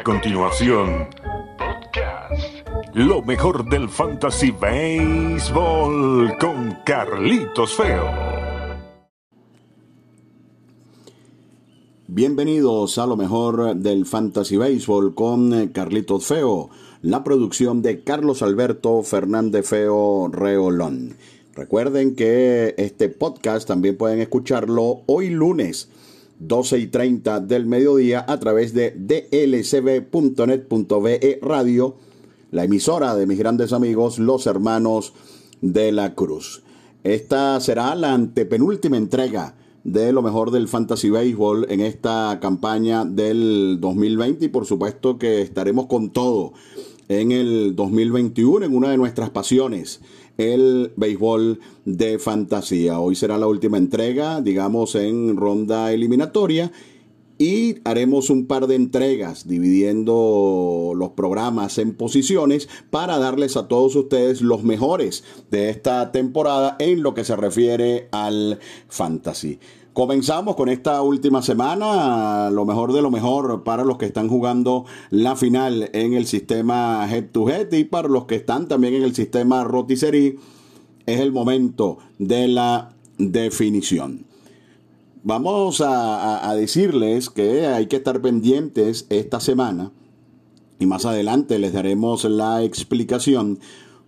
[0.00, 1.08] A continuación,
[1.58, 2.94] podcast.
[2.94, 8.06] Lo mejor del Fantasy Baseball con Carlitos Feo.
[12.06, 16.70] Bienvenidos a lo mejor del Fantasy Baseball con Carlitos Feo,
[17.02, 21.18] la producción de Carlos Alberto Fernández Feo Reolón.
[21.54, 25.90] Recuerden que este podcast también pueden escucharlo hoy lunes
[26.40, 30.10] 12 y 30 del mediodía a través de dlcb.net.be
[31.42, 31.96] radio,
[32.50, 35.12] la emisora de mis grandes amigos, los hermanos
[35.60, 36.62] de la Cruz.
[37.04, 43.78] Esta será la antepenúltima entrega de lo mejor del Fantasy Baseball en esta campaña del
[43.80, 46.52] 2020 y por supuesto que estaremos con todo
[47.08, 50.00] en el 2021 en una de nuestras pasiones,
[50.40, 52.98] el béisbol de fantasía.
[52.98, 56.72] Hoy será la última entrega, digamos, en ronda eliminatoria.
[57.38, 63.96] Y haremos un par de entregas dividiendo los programas en posiciones para darles a todos
[63.96, 69.58] ustedes los mejores de esta temporada en lo que se refiere al fantasy.
[70.00, 74.86] Comenzamos con esta última semana, lo mejor de lo mejor para los que están jugando
[75.10, 79.02] la final en el sistema Head to Head y para los que están también en
[79.02, 80.38] el sistema Rotisserie,
[81.04, 84.24] es el momento de la definición.
[85.22, 89.92] Vamos a, a decirles que hay que estar pendientes esta semana
[90.78, 93.58] y más adelante les daremos la explicación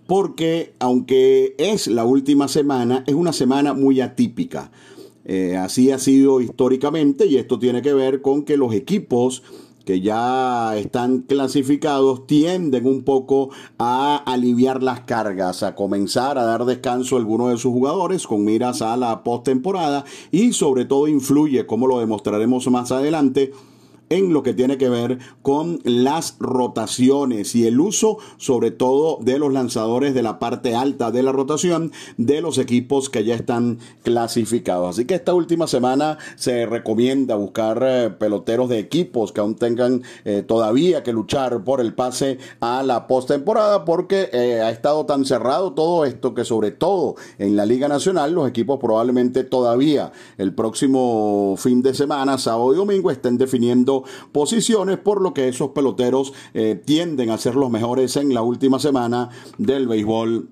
[0.07, 4.71] porque aunque es la última semana, es una semana muy atípica
[5.25, 9.43] eh, así ha sido históricamente y esto tiene que ver con que los equipos
[9.85, 16.65] que ya están clasificados tienden un poco a aliviar las cargas, a comenzar a dar
[16.65, 21.67] descanso a algunos de sus jugadores con miras a la postemporada y sobre todo influye,
[21.67, 23.53] como lo demostraremos más adelante,
[24.13, 29.39] en lo que tiene que ver con las rotaciones y el uso sobre todo de
[29.39, 33.79] los lanzadores de la parte alta de la rotación de los equipos que ya están
[34.03, 34.91] clasificados.
[34.91, 40.03] Así que esta última semana se recomienda buscar eh, peloteros de equipos que aún tengan
[40.25, 45.25] eh, todavía que luchar por el pase a la postemporada porque eh, ha estado tan
[45.25, 50.55] cerrado todo esto que sobre todo en la Liga Nacional los equipos probablemente todavía el
[50.55, 54.02] próximo fin de semana, sábado y domingo, estén definiendo
[54.33, 58.79] posiciones, por lo que esos peloteros eh, tienden a ser los mejores en la última
[58.79, 60.49] semana del béisbol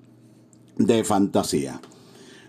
[0.77, 1.81] de fantasía.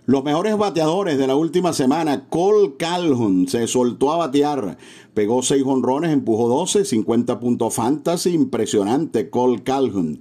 [0.05, 4.77] Los mejores bateadores de la última semana, Cole Calhoun se soltó a batear,
[5.15, 10.19] pegó 6 honrones, empujó 12, 50 puntos fantasy, impresionante Cole Calhoun.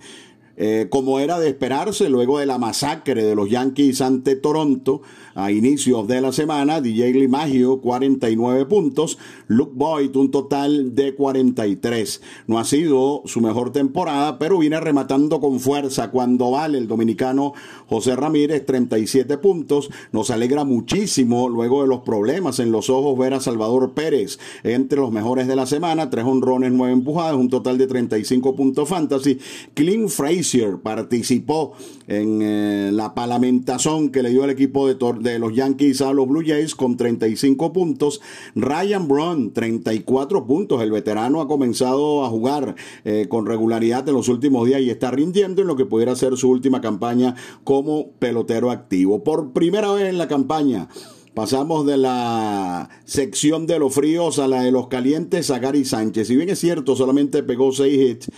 [0.58, 5.02] Eh, como era de esperarse luego de la masacre de los Yankees ante Toronto
[5.34, 9.18] a inicios de la semana, DJ Limagio 49 puntos,
[9.48, 12.22] Luke Boyd un total de 43.
[12.48, 17.54] No ha sido su mejor temporada, pero viene rematando con fuerza cuando vale el dominicano
[17.88, 19.90] José Ramírez 37 puntos.
[20.12, 25.00] Nos alegra muchísimo luego de los problemas en los ojos ver a Salvador Pérez entre
[25.00, 29.40] los mejores de la semana, tres honrones, nueve empujadas, un total de 35 puntos fantasy.
[29.74, 30.41] Clint Fraser
[30.84, 31.74] participó
[32.08, 36.28] en eh, la palamentación que le dio el equipo de, de, los Yankees a los
[36.28, 38.22] Blue Jays con 35 puntos.
[38.56, 40.82] Ryan Braun, 34 puntos.
[40.82, 42.76] El veterano ha comenzado a jugar
[43.06, 46.38] eh, con regularidad en los últimos días y está rindiendo en lo que pudiera ser
[46.38, 49.24] su última campaña como pelotero activo.
[49.24, 50.90] Por primera vez en la campaña.
[51.34, 56.28] Pasamos de la sección de los fríos a la de los calientes a Gary Sánchez.
[56.28, 58.30] Si bien es cierto, solamente pegó 6 hits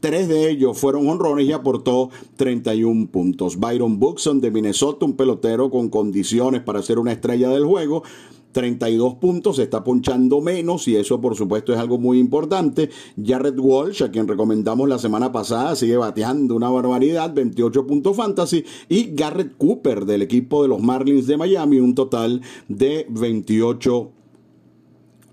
[0.00, 3.58] Tres de ellos fueron honrones y aportó 31 puntos.
[3.58, 8.02] Byron Buxton de Minnesota, un pelotero con condiciones para ser una estrella del juego,
[8.56, 12.88] 32 puntos, está ponchando menos y eso por supuesto es algo muy importante.
[13.22, 18.64] Jared Walsh, a quien recomendamos la semana pasada, sigue bateando una barbaridad, 28 puntos fantasy.
[18.88, 24.12] Y Garrett Cooper del equipo de los Marlins de Miami, un total de 28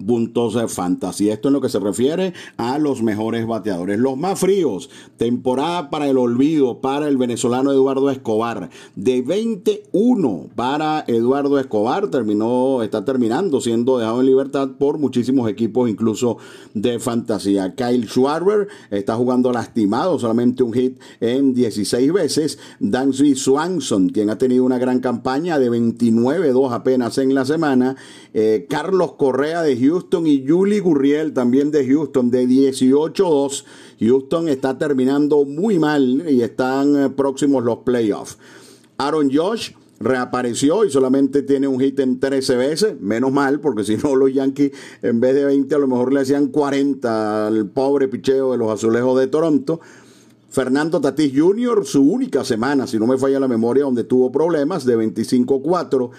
[0.05, 1.29] puntos de fantasy.
[1.29, 3.99] Esto en lo que se refiere a los mejores bateadores.
[3.99, 8.69] Los más fríos, temporada para el olvido para el venezolano Eduardo Escobar.
[8.95, 15.89] De 21 para Eduardo Escobar, terminó, está terminando siendo dejado en libertad por muchísimos equipos,
[15.89, 16.37] incluso
[16.73, 17.75] de fantasía.
[17.75, 22.59] Kyle Schwarber está jugando lastimado, solamente un hit en 16 veces.
[22.79, 27.95] Danzy Swanson, quien ha tenido una gran campaña de 29-2 apenas en la semana.
[28.33, 29.92] Eh, Carlos Correa de Houston
[30.25, 33.63] y Julie Gurriel también de Houston de 18-2.
[33.99, 38.37] Houston está terminando muy mal y están eh, próximos los playoffs.
[38.97, 43.97] Aaron Josh reapareció y solamente tiene un hit en 13 veces, menos mal, porque si
[43.97, 48.07] no los Yankees en vez de 20 a lo mejor le hacían 40 al pobre
[48.07, 49.79] picheo de los azulejos de Toronto.
[50.49, 54.85] Fernando Tatís Jr., su única semana, si no me falla la memoria, donde tuvo problemas,
[54.85, 56.11] de 25-4.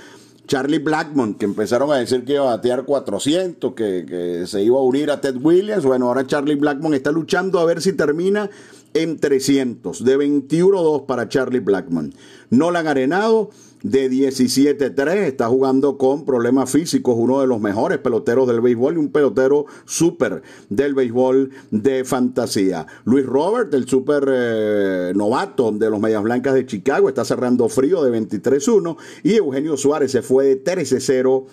[0.47, 4.79] Charlie Blackmon, que empezaron a decir que iba a batear 400, que, que, se iba
[4.79, 5.85] a unir a Ted Williams.
[5.85, 8.51] Bueno, ahora Charlie Blackmon está luchando a ver si termina
[8.93, 12.15] en 300, de 21-2 para Charlie Blackmon.
[12.51, 13.51] Nolan Arenado
[13.85, 18.97] de 17-3, está jugando con problemas físicos, uno de los mejores peloteros del béisbol y
[18.97, 22.87] un pelotero súper del béisbol de fantasía.
[23.05, 28.03] Luis Robert, el súper eh, novato de los Medias Blancas de Chicago, está cerrando frío
[28.03, 31.45] de 23-1 y Eugenio Suárez se fue de 13-0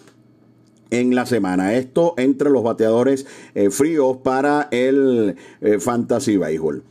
[0.89, 1.73] en la semana.
[1.73, 3.25] Esto entre los bateadores
[3.55, 6.83] eh, fríos para el eh, Fantasy Baseball.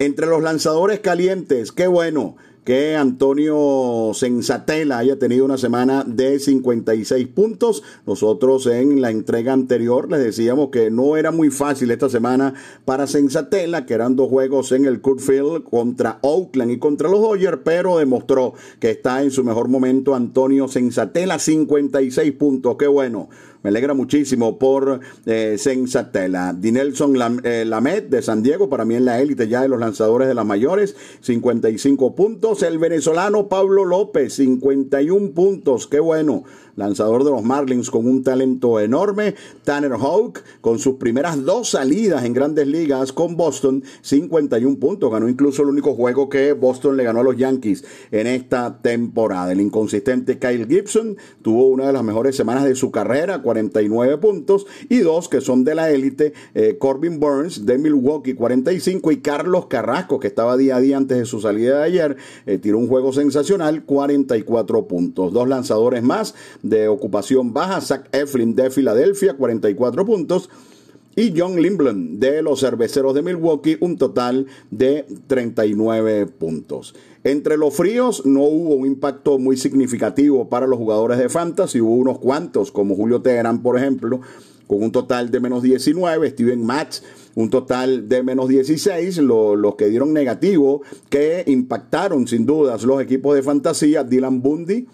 [0.00, 7.28] Entre los lanzadores calientes, qué bueno que Antonio Sensatela haya tenido una semana de 56
[7.28, 7.82] puntos.
[8.06, 13.06] Nosotros en la entrega anterior les decíamos que no era muy fácil esta semana para
[13.06, 17.58] Sensatela, que eran dos juegos en el Kurt Field contra Oakland y contra los Dodgers,
[17.62, 22.76] pero demostró que está en su mejor momento Antonio Sensatela, 56 puntos.
[22.78, 23.28] Qué bueno.
[23.64, 26.52] Me alegra muchísimo por eh, Sensatela.
[26.52, 30.28] Dinelson eh, Lamet de San Diego, para mí en la élite ya de los lanzadores
[30.28, 32.62] de las mayores, 55 puntos.
[32.62, 35.86] El venezolano Pablo López, 51 puntos.
[35.86, 36.44] Qué bueno
[36.76, 39.34] lanzador de los Marlins con un talento enorme.
[39.64, 45.10] Tanner Hawk con sus primeras dos salidas en grandes ligas con Boston, 51 puntos.
[45.10, 49.52] Ganó incluso el único juego que Boston le ganó a los Yankees en esta temporada.
[49.52, 54.66] El inconsistente Kyle Gibson tuvo una de las mejores semanas de su carrera, 49 puntos.
[54.88, 59.12] Y dos que son de la élite, eh, Corbin Burns de Milwaukee, 45.
[59.12, 62.16] Y Carlos Carrasco, que estaba día a día antes de su salida de ayer,
[62.46, 65.32] eh, tiró un juego sensacional, 44 puntos.
[65.32, 70.50] Dos lanzadores más de ocupación baja, Zach Eflin de Filadelfia, 44 puntos.
[71.16, 76.96] Y John Limblom de los cerveceros de Milwaukee, un total de 39 puntos.
[77.24, 81.94] Entre los fríos no hubo un impacto muy significativo para los jugadores de Fantasy, hubo
[81.94, 84.20] unos cuantos, como Julio Teherán, por ejemplo,
[84.66, 87.02] con un total de menos 19, Steven Matz
[87.34, 93.34] un total de menos 16, los que dieron negativo, que impactaron sin dudas los equipos
[93.34, 94.86] de fantasía, Dylan Bundy,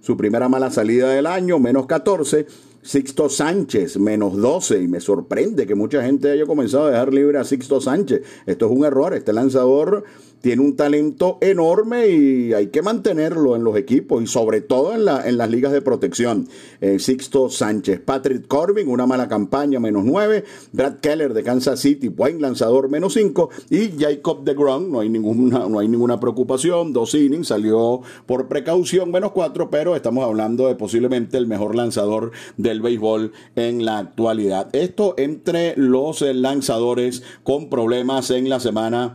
[0.00, 2.46] su primera mala salida del año, menos 14.
[2.82, 4.82] Sixto Sánchez, menos 12.
[4.82, 8.22] Y me sorprende que mucha gente haya comenzado a dejar libre a Sixto Sánchez.
[8.46, 9.12] Esto es un error.
[9.12, 10.04] Este lanzador
[10.40, 15.04] tiene un talento enorme y hay que mantenerlo en los equipos y sobre todo en,
[15.04, 16.48] la, en las ligas de protección.
[16.80, 20.44] Eh, Sixto Sánchez, Patrick Corbin, una mala campaña, menos 9.
[20.72, 23.50] Brad Keller de Kansas City, buen lanzador, menos 5.
[23.70, 26.92] Y Jacob de Grom, no hay ninguna, no hay ninguna preocupación.
[26.92, 32.32] Dos innings, salió por precaución, menos 4, pero estamos hablando de posiblemente el mejor lanzador
[32.56, 34.74] del béisbol en la actualidad.
[34.74, 39.14] Esto entre los lanzadores con problemas en la semana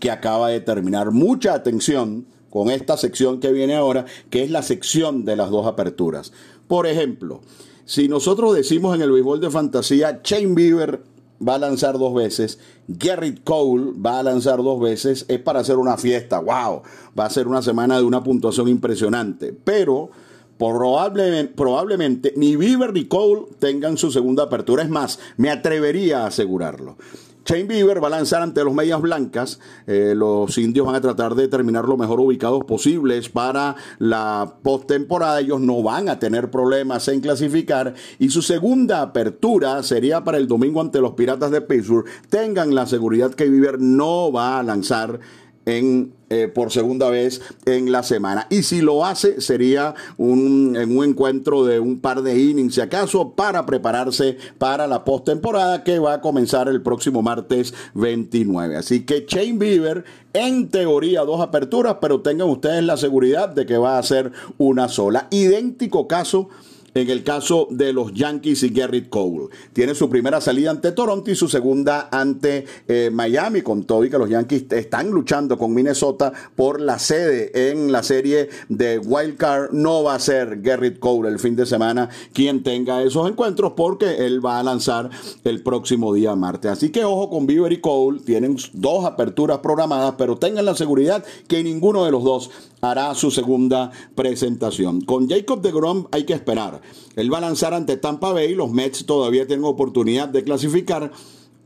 [0.00, 1.10] que acaba de terminar.
[1.10, 5.66] Mucha atención con esta sección que viene ahora, que es la sección de las dos
[5.66, 6.32] aperturas.
[6.68, 7.40] Por ejemplo,
[7.84, 11.02] si nosotros decimos en el béisbol de fantasía, Shane Bieber
[11.46, 12.58] va a lanzar dos veces,
[12.88, 16.82] Garrett Cole va a lanzar dos veces, es para hacer una fiesta, wow,
[17.18, 20.10] va a ser una semana de una puntuación impresionante, pero
[20.56, 26.28] probablemente, probablemente ni Bieber ni Cole tengan su segunda apertura, es más, me atrevería a
[26.28, 26.96] asegurarlo.
[27.44, 29.60] Shane Bieber va a lanzar ante los Medias Blancas.
[29.86, 35.40] Eh, los indios van a tratar de terminar lo mejor ubicados posibles para la postemporada.
[35.40, 37.94] Ellos no van a tener problemas en clasificar.
[38.18, 42.06] Y su segunda apertura sería para el domingo ante los Piratas de Pittsburgh.
[42.30, 45.20] Tengan la seguridad que Bieber no va a lanzar
[45.66, 48.46] en eh, por segunda vez en la semana.
[48.50, 52.80] Y si lo hace, sería un, en un encuentro de un par de innings, si
[52.80, 58.76] acaso, para prepararse para la postemporada que va a comenzar el próximo martes 29.
[58.76, 63.78] Así que Shane Bieber, en teoría, dos aperturas, pero tengan ustedes la seguridad de que
[63.78, 65.28] va a ser una sola.
[65.30, 66.48] Idéntico caso
[66.94, 69.48] en el caso de los Yankees y Garrett Cole.
[69.72, 74.10] Tiene su primera salida ante Toronto y su segunda ante eh, Miami, con todo y
[74.10, 79.36] que los Yankees están luchando con Minnesota por la sede en la serie de Wild
[79.36, 79.72] Card.
[79.72, 84.26] No va a ser Garrett Cole el fin de semana quien tenga esos encuentros porque
[84.26, 85.10] él va a lanzar
[85.44, 86.70] el próximo día martes.
[86.70, 91.24] Así que ojo con Bieber y Cole, tienen dos aperturas programadas, pero tengan la seguridad
[91.48, 95.00] que ninguno de los dos hará su segunda presentación.
[95.00, 96.80] Con Jacob de Grom hay que esperar.
[97.16, 98.54] Él va a lanzar ante Tampa Bay.
[98.54, 101.12] Los Mets todavía tienen oportunidad de clasificar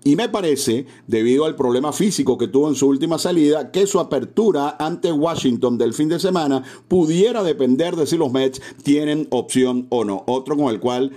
[0.05, 3.99] Y me parece, debido al problema físico que tuvo en su última salida, que su
[3.99, 9.87] apertura ante Washington del fin de semana pudiera depender de si los Mets tienen opción
[9.91, 10.23] o no.
[10.27, 11.13] Otro con el cual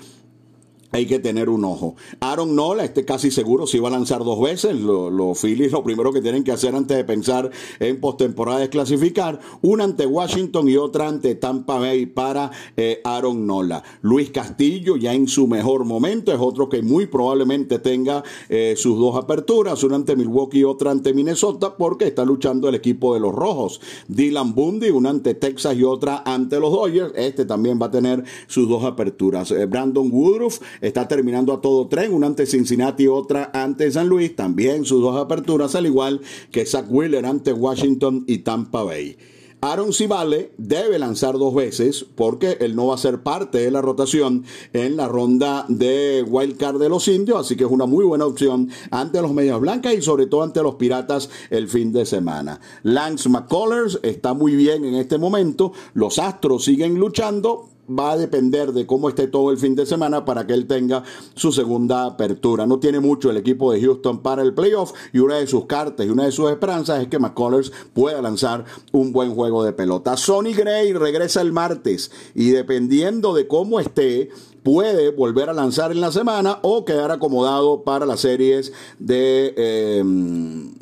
[0.92, 1.96] hay que tener un ojo.
[2.20, 4.76] Aaron Nola, este casi seguro, si va a lanzar dos veces.
[4.80, 9.40] Los, Phillies lo primero que tienen que hacer antes de pensar en postemporada es clasificar.
[9.62, 13.84] Una ante Washington y otra ante Tampa Bay para eh, Aaron Nola.
[14.02, 19.00] Luis Castillo, ya en su mejor momento, es otro que muy probablemente tenga eh, sus
[19.00, 19.84] dos aperturas.
[19.84, 23.82] Una ante Milwaukee y otra ante Minnesota, porque está luchando el equipo de los Rojos.
[24.08, 27.14] Dylan Bundy, una ante Texas y otra ante los Dodgers.
[27.16, 29.52] Este también va a tener sus dos aperturas.
[29.52, 34.36] Eh, Brandon Woodruff está terminando a todo tren, una ante Cincinnati otra ante San Luis,
[34.36, 36.22] también sus dos aperturas, al igual
[36.52, 39.18] que Zach Wheeler ante Washington y Tampa Bay.
[39.64, 43.80] Aaron Civale debe lanzar dos veces porque él no va a ser parte de la
[43.80, 48.04] rotación en la ronda de Wild Card de los indios, así que es una muy
[48.04, 52.08] buena opción ante los Medias Blancas y sobre todo ante los Piratas el fin de
[52.08, 52.60] semana.
[52.82, 58.72] Lance McCullers está muy bien en este momento, los Astros siguen luchando, va a depender
[58.72, 61.04] de cómo esté todo el fin de semana para que él tenga
[61.36, 62.66] su segunda apertura.
[62.66, 66.06] No tiene mucho el equipo de Houston para el playoff y una de sus cartas
[66.06, 70.18] y una de sus esperanzas es que McCullers pueda lanzar un buen juego de pelota.
[70.18, 74.30] Sonny Gray regresa el martes y dependiendo de cómo esté,
[74.64, 80.04] puede volver a lanzar en la semana o quedar acomodado para las series de, eh,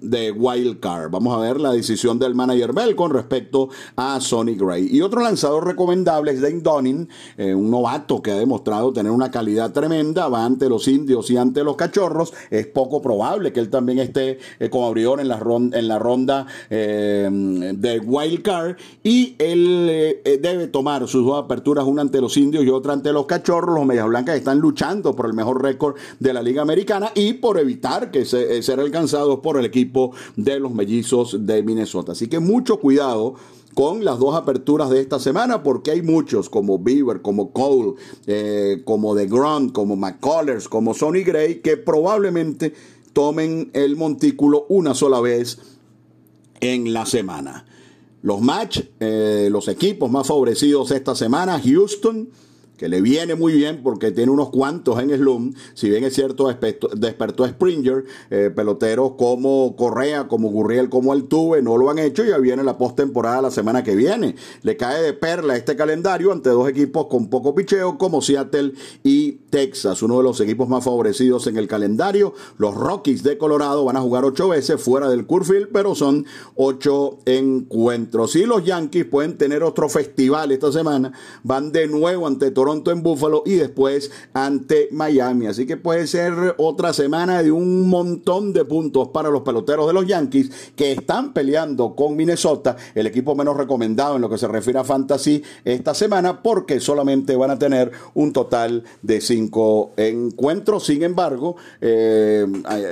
[0.01, 1.09] de Wild Card.
[1.11, 4.89] Vamos a ver la decisión del manager Bell con respecto a Sonny Gray.
[4.91, 7.07] Y otro lanzador recomendable es Dane Dunning,
[7.37, 11.37] eh, un novato que ha demostrado tener una calidad tremenda, va ante los indios y
[11.37, 12.33] ante los cachorros.
[12.49, 15.99] Es poco probable que él también esté eh, como abridor en la ronda, en la
[15.99, 22.63] ronda de Wild Card y él debe tomar sus dos aperturas, una ante los indios
[22.63, 26.33] y otra ante los cachorros los Medias Blancas están luchando por el mejor récord de
[26.33, 30.59] la Liga Americana y por evitar que se, eh, ser alcanzados por el equipo de
[30.59, 32.13] los Mellizos de Minnesota.
[32.13, 33.35] Así que mucho cuidado
[33.73, 37.93] con las dos aperturas de esta semana, porque hay muchos como Beaver, como Cole,
[38.27, 42.73] eh, como Grunt, como McCullers, como Sonny Gray, que probablemente
[43.13, 45.59] tomen el montículo una sola vez
[46.59, 47.65] en la semana.
[48.21, 52.29] Los match, eh, los equipos más favorecidos esta semana, Houston,
[52.79, 55.53] que le viene muy bien porque tiene unos cuantos en Slum.
[55.73, 61.61] Si bien es cierto, despertó, a Springer, eh, peloteros como Correa, como Gurriel, como Altuve,
[61.61, 64.35] no lo han hecho y ya viene la postemporada la semana que viene.
[64.63, 68.71] Le cae de perla este calendario ante dos equipos con poco picheo como Seattle
[69.03, 72.33] y Texas, uno de los equipos más favorecidos en el calendario.
[72.57, 76.25] Los Rockies de Colorado van a jugar ocho veces fuera del Curfield, pero son
[76.55, 78.35] ocho encuentros.
[78.35, 81.11] Y los Yankees pueden tener otro festival esta semana,
[81.43, 85.47] van de nuevo ante Toronto en Buffalo y después ante Miami.
[85.47, 89.93] Así que puede ser otra semana de un montón de puntos para los peloteros de
[89.93, 94.47] los Yankees que están peleando con Minnesota, el equipo menos recomendado en lo que se
[94.47, 100.85] refiere a fantasy esta semana, porque solamente van a tener un total de cinco encuentros.
[100.85, 102.45] Sin embargo, eh,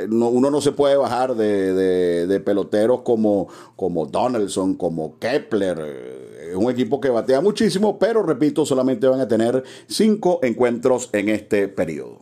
[0.10, 6.38] uno no se puede bajar de, peloteros como, como Donaldson, como Kepler.
[6.50, 11.30] Es un equipo que batea muchísimo, pero repito, solamente van a tener cinco encuentros en
[11.30, 12.20] este periodo.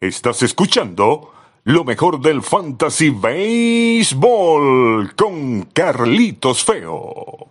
[0.00, 1.30] Estás escuchando
[1.64, 7.48] lo mejor del Fantasy Baseball con Carlitos Feo.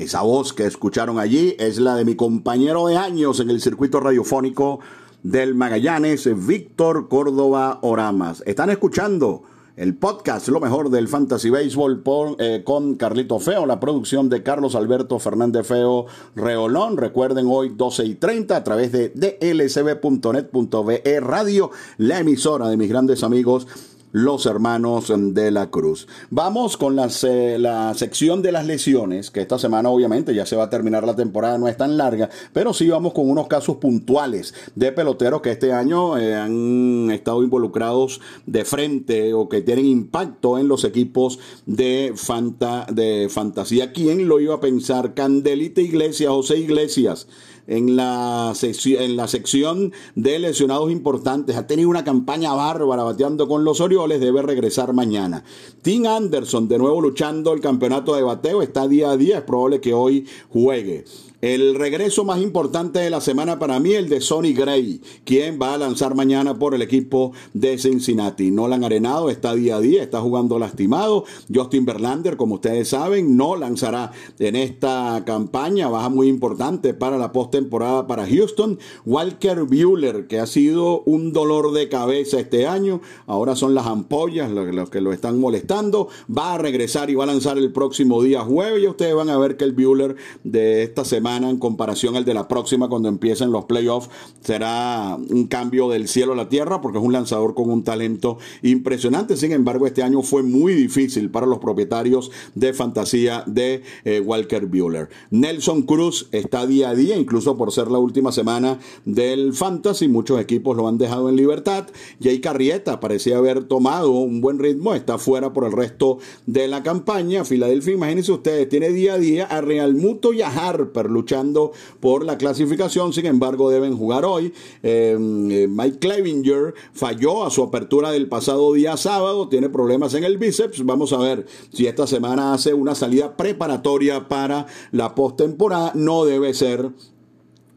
[0.00, 4.00] Esa voz que escucharon allí es la de mi compañero de años en el circuito
[4.00, 4.80] radiofónico
[5.22, 8.42] del Magallanes, Víctor Córdoba Oramas.
[8.46, 9.42] Están escuchando
[9.76, 12.02] el podcast Lo mejor del Fantasy Baseball
[12.38, 16.96] eh, con Carlito Feo, la producción de Carlos Alberto Fernández Feo Reolón.
[16.96, 23.22] Recuerden hoy 12 y 30 a través de dlcb.net.be Radio, la emisora de mis grandes
[23.22, 23.66] amigos
[24.12, 26.06] los hermanos de la Cruz.
[26.30, 30.70] Vamos con la sección de las lesiones, que esta semana obviamente ya se va a
[30.70, 34.92] terminar la temporada, no es tan larga, pero sí vamos con unos casos puntuales de
[34.92, 40.68] peloteros que este año eh, han estado involucrados de frente o que tienen impacto en
[40.68, 43.92] los equipos de, fanta, de fantasía.
[43.92, 45.14] ¿Quién lo iba a pensar?
[45.14, 47.28] Candelita Iglesias, José Iglesias
[47.66, 51.56] en la, en la sección de lesionados importantes.
[51.56, 55.44] Ha tenido una campaña bárbara bateando con los Orioles, debe regresar mañana.
[55.82, 59.80] Tim Anderson, de nuevo luchando el campeonato de bateo, está día a día, es probable
[59.80, 61.04] que hoy juegue.
[61.40, 65.72] El regreso más importante de la semana para mí, el de Sonny Gray, quien va
[65.72, 68.50] a lanzar mañana por el equipo de Cincinnati.
[68.50, 71.24] Nolan Arenado está día a día, está jugando lastimado.
[71.50, 77.32] Justin Verlander, como ustedes saben, no lanzará en esta campaña, baja muy importante para la
[77.32, 78.78] postemporada para Houston.
[79.06, 84.50] Walker Bueller, que ha sido un dolor de cabeza este año, ahora son las ampollas
[84.50, 88.42] los que lo están molestando, va a regresar y va a lanzar el próximo día
[88.42, 88.82] jueves.
[88.82, 92.34] Y ustedes van a ver que el Bueller de esta semana en comparación al de
[92.34, 94.10] la próxima cuando empiecen los playoffs
[94.40, 98.38] será un cambio del cielo a la tierra porque es un lanzador con un talento
[98.62, 99.36] impresionante.
[99.36, 104.66] Sin embargo, este año fue muy difícil para los propietarios de fantasía de eh, Walker
[104.66, 105.08] Bueller.
[105.30, 110.08] Nelson Cruz está día a día, incluso por ser la última semana del fantasy.
[110.08, 111.86] Muchos equipos lo han dejado en libertad.
[112.22, 116.82] Jay Carrieta parecía haber tomado un buen ritmo, está fuera por el resto de la
[116.82, 117.44] campaña.
[117.44, 122.24] Filadelfia, imagínense ustedes, tiene día a día a Real Muto y a Harper luchando por
[122.24, 124.54] la clasificación, sin embargo deben jugar hoy.
[124.82, 130.24] Em, eh, Mike Clevinger falló a su apertura del pasado día sábado, tiene problemas en
[130.24, 135.92] el bíceps, vamos a ver si esta semana hace una salida preparatoria para la postemporada,
[135.94, 136.90] no debe ser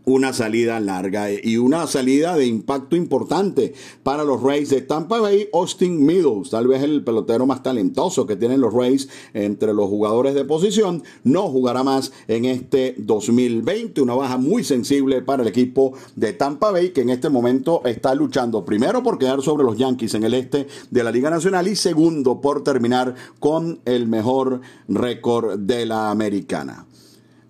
[0.05, 5.47] una salida larga y una salida de impacto importante para los Rays de Tampa Bay,
[5.53, 10.33] Austin Meadows, tal vez el pelotero más talentoso que tienen los Rays entre los jugadores
[10.33, 15.93] de posición, no jugará más en este 2020, una baja muy sensible para el equipo
[16.15, 20.13] de Tampa Bay que en este momento está luchando primero por quedar sobre los Yankees
[20.15, 25.59] en el este de la Liga Nacional y segundo por terminar con el mejor récord
[25.59, 26.85] de la americana.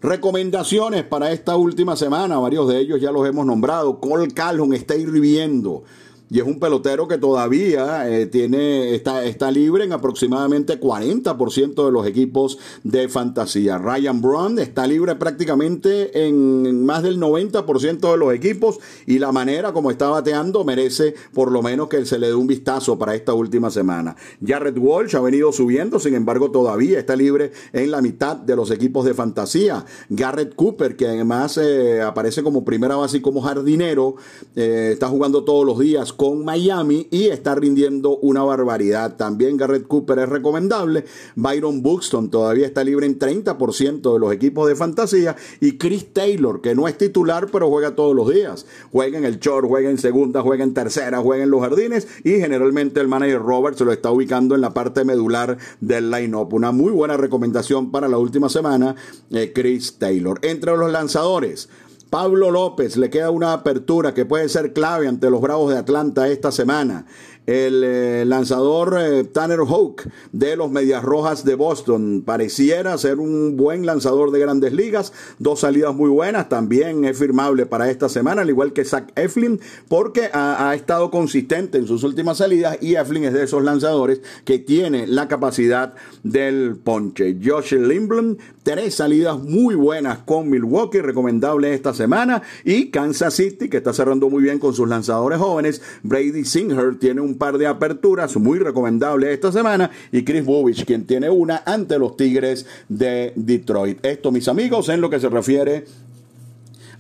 [0.04, 4.02] Recomendaciones para esta última semana, varios de ellos ya los hemos nombrado.
[4.02, 5.86] Cole Calhoun está hirviendo
[6.34, 11.92] y es un pelotero que todavía eh, tiene, está, está libre en aproximadamente 40% de
[11.92, 13.78] los equipos de fantasía.
[13.78, 19.74] Ryan Brown está libre prácticamente en más del 90% de los equipos y la manera
[19.74, 23.36] como está bateando merece por lo menos que se le dé un vistazo para esta
[23.36, 24.16] última semana.
[24.44, 28.72] Jared Walsh ha venido subiendo, sin embargo todavía está libre en la mitad de los
[28.72, 29.86] equipos de fantasía.
[30.10, 34.16] Garrett Cooper, que además eh, aparece como primera base y como jardinero,
[34.56, 39.18] eh, está jugando todos los días con Miami y está rindiendo una barbaridad.
[39.18, 41.04] También Garrett Cooper es recomendable.
[41.36, 45.36] Byron Buxton todavía está libre en 30% de los equipos de fantasía.
[45.60, 48.66] Y Chris Taylor, que no es titular, pero juega todos los días.
[48.90, 52.08] Juega en el short, juega en segunda, juega en tercera, juega en los jardines.
[52.24, 56.54] Y generalmente el manager Robert se lo está ubicando en la parte medular del line-up.
[56.54, 58.96] Una muy buena recomendación para la última semana,
[59.30, 60.40] eh, Chris Taylor.
[60.42, 61.68] Entre los lanzadores,
[62.14, 66.28] Pablo López le queda una apertura que puede ser clave ante los Bravos de Atlanta
[66.28, 67.08] esta semana
[67.46, 72.24] el eh, lanzador eh, Tanner Houck de los Medias Rojas de Boston.
[72.26, 77.66] Pareciera ser un buen lanzador de grandes ligas, dos salidas muy buenas, también es firmable
[77.66, 82.38] para esta semana, al igual que Zach Eflin, porque ha, estado consistente en sus últimas
[82.38, 87.38] salidas y Eflin es de esos lanzadores que tiene la capacidad del ponche.
[87.44, 93.78] Josh Lindblom, tres salidas muy buenas con Milwaukee, recomendable esta semana, y Kansas City, que
[93.78, 95.82] está cerrando muy bien con sus lanzadores jóvenes.
[96.04, 101.06] Brady Singer tiene un par de aperturas muy recomendables esta semana y Chris Bovich, quien
[101.06, 104.06] tiene una ante los Tigres de Detroit.
[104.06, 105.86] Esto, mis amigos, en lo que se refiere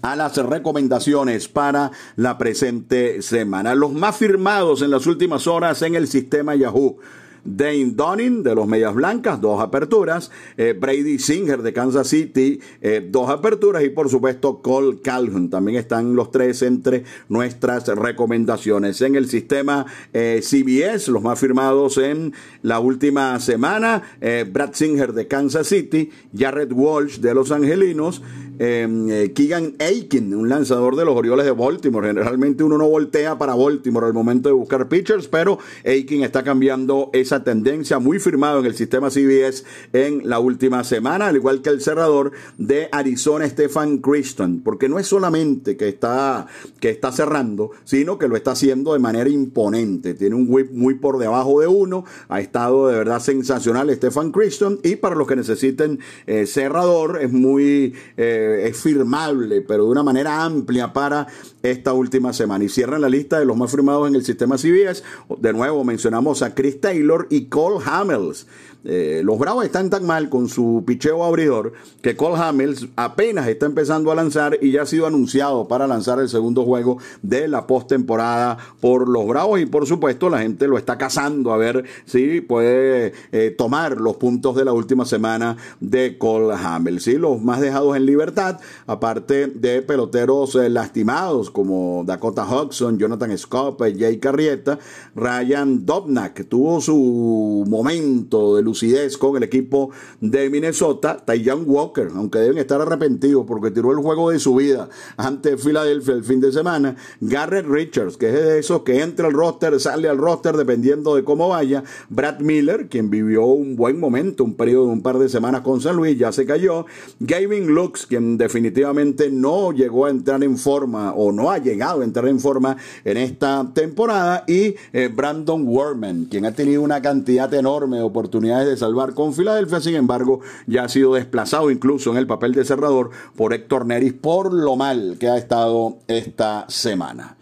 [0.01, 3.73] a las recomendaciones para la presente semana.
[3.73, 6.97] Los más firmados en las últimas horas en el sistema Yahoo.
[7.45, 10.31] Dane Dunning de los Medias Blancas, dos aperturas.
[10.57, 13.83] Eh, Brady Singer de Kansas City, eh, dos aperturas.
[13.83, 15.49] Y por supuesto Cole Calhoun.
[15.49, 19.01] También están los tres entre nuestras recomendaciones.
[19.01, 24.03] En el sistema eh, CBS, los más firmados en la última semana,
[24.51, 28.21] Brad Singer de Kansas City, Jared Walsh de Los Angelinos,
[28.57, 32.07] Keegan Aiken, un lanzador de los Orioles de Baltimore.
[32.07, 37.09] Generalmente uno no voltea para Baltimore al momento de buscar pitchers, pero Aiken está cambiando
[37.13, 39.63] esa tendencia muy firmado en el sistema CBS
[39.93, 44.99] en la última semana, al igual que el cerrador de Arizona, Stefan Christian, porque no
[44.99, 46.47] es solamente que está,
[46.79, 50.13] que está cerrando, sino que lo está haciendo de manera imponente.
[50.13, 54.79] Tiene un whip muy por debajo de uno, ha estado de verdad sensacional Stefan Christian,
[54.83, 60.03] y para los que necesiten eh, cerrador, es muy, eh, es firmable, pero de una
[60.03, 61.27] manera amplia para
[61.61, 62.63] esta última semana.
[62.63, 65.03] Y cierran la lista de los más firmados en el sistema CBS.
[65.39, 68.47] De nuevo mencionamos a Chris Taylor, y Cole Hamels.
[68.85, 73.65] Eh, los Bravos están tan mal con su picheo abridor que Cole Hamels apenas está
[73.65, 77.65] empezando a lanzar y ya ha sido anunciado para lanzar el segundo juego de la
[77.65, 82.41] postemporada por los Bravos y por supuesto la gente lo está cazando a ver si
[82.41, 87.03] puede eh, tomar los puntos de la última semana de Cole Hamels.
[87.03, 87.13] ¿sí?
[87.13, 93.81] Los más dejados en libertad aparte de peloteros eh, lastimados como Dakota Hudson, Jonathan Scott,
[93.97, 94.77] Jay Carrieta,
[95.15, 98.72] Ryan Dobnak tuvo su momento de
[99.19, 104.31] con el equipo de Minnesota, Taiyan Walker, aunque deben estar arrepentidos porque tiró el juego
[104.31, 108.81] de su vida ante Filadelfia el fin de semana, Garrett Richards, que es de esos
[108.81, 113.45] que entra al roster, sale al roster dependiendo de cómo vaya, Brad Miller, quien vivió
[113.45, 116.45] un buen momento, un periodo de un par de semanas con San Luis, ya se
[116.45, 116.85] cayó,
[117.19, 122.03] Gavin Lux, quien definitivamente no llegó a entrar en forma o no ha llegado a
[122.03, 127.53] entrar en forma en esta temporada, y eh, Brandon Warman, quien ha tenido una cantidad
[127.53, 132.17] enorme de oportunidades de salvar con Filadelfia, sin embargo, ya ha sido desplazado incluso en
[132.17, 137.37] el papel de cerrador por Héctor Neris por lo mal que ha estado esta semana.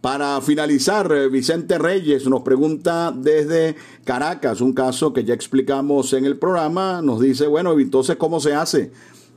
[0.00, 6.24] Para finalizar, eh, Vicente Reyes nos pregunta desde Caracas, un caso que ya explicamos en
[6.24, 8.92] el programa, nos dice, bueno, entonces, ¿cómo se hace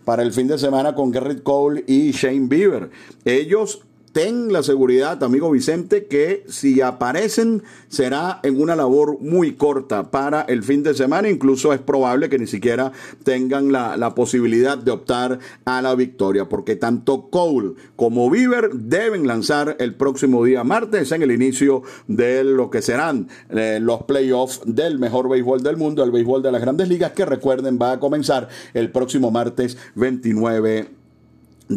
[0.06, 2.92] para el fin de semana con Garrett Cole y Shane Bieber?
[3.26, 3.82] Ellos
[4.14, 10.44] ten la seguridad, amigo Vicente, que si aparecen será en una labor muy corta para
[10.44, 11.30] el fin de semana.
[11.30, 12.92] Incluso es probable que ni siquiera
[13.24, 19.28] tengan la, la posibilidad de optar a la victoria, porque tanto Cole como Bieber deben
[19.28, 24.62] lanzar el próximo día martes en el inicio de lo que serán eh, los playoffs
[24.66, 28.00] del mejor béisbol del mundo, el béisbol de las grandes ligas, que recuerden va a
[28.00, 31.03] comenzar el próximo martes 29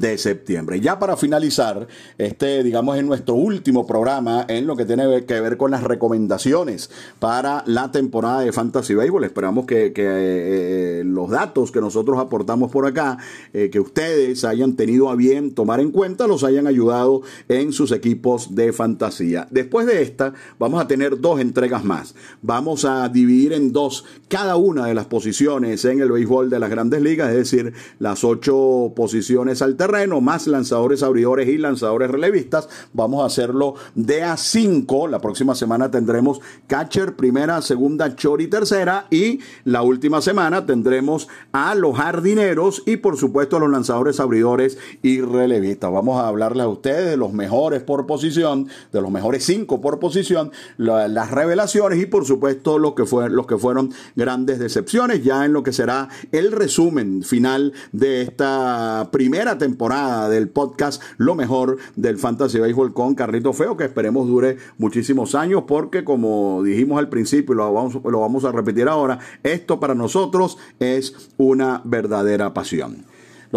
[0.00, 0.80] de septiembre.
[0.80, 1.86] Ya para finalizar,
[2.18, 6.90] este, digamos, en nuestro último programa en lo que tiene que ver con las recomendaciones
[7.18, 9.24] para la temporada de Fantasy Baseball.
[9.24, 13.18] Esperamos que, eh, los datos que nosotros aportamos por acá,
[13.52, 17.92] eh, que ustedes hayan tenido a bien tomar en cuenta, los hayan ayudado en sus
[17.92, 19.48] equipos de fantasía.
[19.50, 22.14] Después de esta, vamos a tener dos entregas más.
[22.42, 26.70] Vamos a dividir en dos cada una de las posiciones en el béisbol de las
[26.70, 32.68] grandes ligas, es decir, las ocho posiciones al terreno, más lanzadores abridores y lanzadores relevistas.
[32.92, 35.06] Vamos a hacerlo de a 5.
[35.06, 39.06] La próxima semana tendremos catcher primera, segunda, short y tercera.
[39.10, 44.76] Y la última semana tendremos a los jardineros y por supuesto a los lanzadores abridores
[45.02, 45.92] y relevistas.
[45.92, 50.00] Vamos a hablarles a ustedes de los mejores por posición, de los mejores 5 por
[50.00, 55.44] posición, las revelaciones y por supuesto lo que fue, los que fueron grandes decepciones ya
[55.44, 61.34] en lo que será el resumen final de esta primera temporada temporada del podcast Lo
[61.34, 66.98] mejor del Fantasy Baseball con Carrito Feo, que esperemos dure muchísimos años, porque como dijimos
[66.98, 71.82] al principio y lo vamos, lo vamos a repetir ahora, esto para nosotros es una
[71.84, 73.04] verdadera pasión.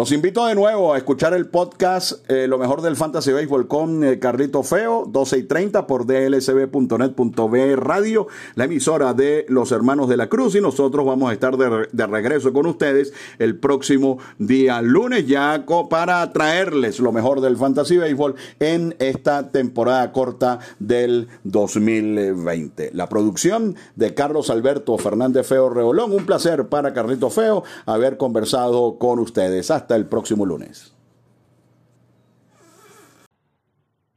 [0.00, 4.02] Los invito de nuevo a escuchar el podcast eh, Lo mejor del Fantasy Baseball con
[4.02, 10.16] eh, Carlito Feo, 12 y 30 por dlcb.net.b radio, la emisora de los hermanos de
[10.16, 10.54] la Cruz.
[10.54, 16.32] Y nosotros vamos a estar de, regreso con ustedes el próximo día lunes, ya para
[16.32, 22.92] traerles lo mejor del Fantasy Baseball en esta temporada corta del 2020.
[22.94, 26.10] La producción de Carlos Alberto Fernández Feo Reolón.
[26.12, 30.94] Un placer para Carlito Feo haber conversado con ustedes hasta el próximo lunes.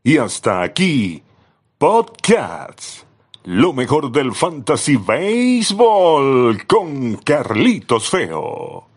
[0.04, 1.24] Y hasta aquí,
[1.80, 3.08] Podcasts.
[3.46, 8.93] Lo mejor del Fantasy Baseball con Carlitos Feo.